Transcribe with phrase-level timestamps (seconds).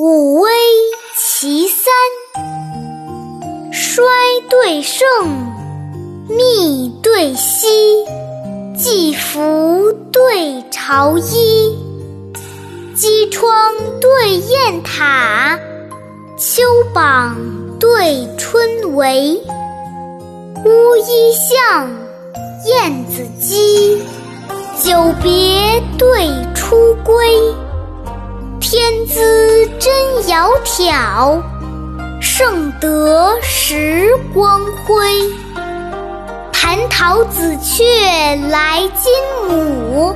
[0.00, 0.48] 五危
[1.16, 1.92] 其三：
[3.72, 4.04] 衰
[4.48, 5.04] 对盛，
[6.28, 7.66] 密对稀，
[8.76, 11.76] 季服对朝衣，
[12.94, 13.50] 机窗
[14.00, 15.58] 对雁塔，
[16.38, 16.62] 秋
[16.94, 17.36] 榜
[17.80, 19.40] 对春闱，
[20.64, 21.90] 乌衣巷，
[22.66, 23.98] 燕子矶，
[24.80, 27.52] 久别对初归。
[28.60, 31.40] 天资真窈窕，
[32.20, 35.06] 盛德时光辉。
[36.52, 37.84] 蟠桃紫鹊
[38.50, 39.12] 来金
[39.48, 40.12] 母，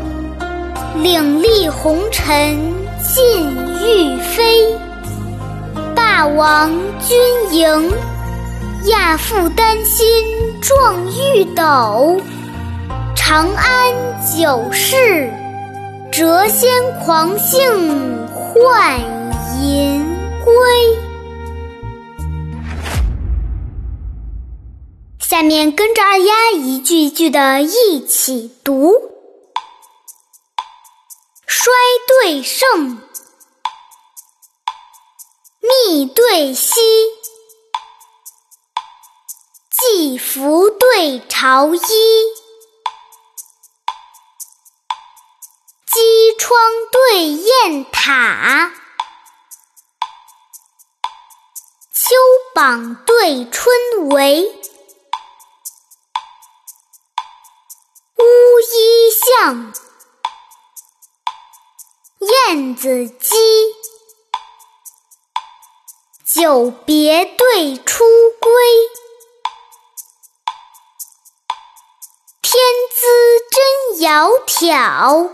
[0.97, 2.59] 岭立红尘
[3.01, 4.67] 尽欲飞。
[5.95, 6.69] 霸王
[7.01, 7.17] 军
[7.53, 7.93] 营，
[8.87, 10.05] 亚父丹心
[10.61, 12.21] 壮玉斗。
[13.15, 13.95] 长安
[14.37, 15.31] 九世，
[16.11, 16.69] 谪仙
[17.05, 17.63] 狂性。
[18.55, 19.01] 换
[25.33, 28.93] 下面跟着二丫一句一句的一起读：
[31.47, 31.73] 衰
[32.07, 33.01] 对盛，
[35.63, 36.83] 密对稀，
[39.71, 41.81] 季服对朝衣。
[46.39, 46.59] 窗
[46.91, 48.73] 对雁塔，
[51.95, 52.15] 秋
[52.55, 53.75] 榜对春
[54.11, 54.51] 闱，
[62.21, 63.35] 燕子矶，
[66.25, 68.05] 久别对初
[68.41, 68.53] 归，
[72.41, 72.63] 天
[72.95, 73.05] 资
[73.51, 75.33] 真窈窕。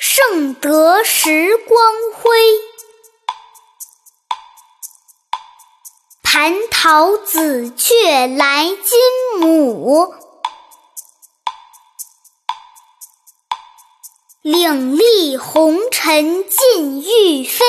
[0.00, 2.36] 盛德时光辉，
[6.24, 8.98] 蟠桃紫鹊来金
[9.38, 10.12] 母，
[14.42, 17.64] 岭立红尘尽欲飞。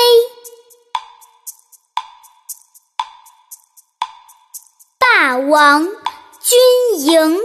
[4.98, 5.84] 霸王
[6.40, 6.58] 军
[7.00, 7.40] 营。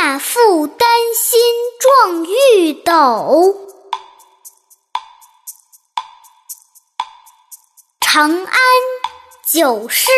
[0.00, 1.38] 亚父丹心
[1.80, 3.68] 壮玉斗，
[8.00, 8.56] 长安
[9.44, 10.10] 九世，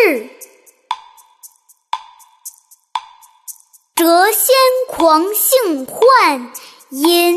[3.99, 4.55] 谪仙
[4.87, 6.53] 狂性换
[6.91, 7.37] 银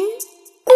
[0.64, 0.76] 归。